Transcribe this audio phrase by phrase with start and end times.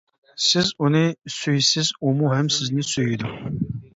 [0.45, 1.01] سىز ئۇنى
[1.33, 3.33] سۈيىسىز ئۇمۇ ھەم سىزنى سۈيىدۇ!